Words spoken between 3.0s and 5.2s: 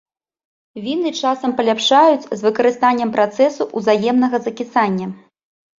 працэсу узаемнага закісання.